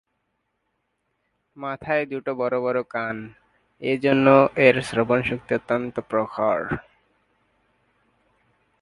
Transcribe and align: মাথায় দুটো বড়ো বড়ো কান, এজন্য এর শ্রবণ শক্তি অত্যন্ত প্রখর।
মাথায় 1.57 2.03
দুটো 2.05 2.31
বড়ো 2.35 2.59
বড়ো 2.61 2.83
কান, 2.93 3.17
এজন্য 3.81 4.27
এর 4.57 4.75
শ্রবণ 4.81 5.19
শক্তি 5.21 5.51
অত্যন্ত 5.55 5.95
প্রখর। 6.09 6.59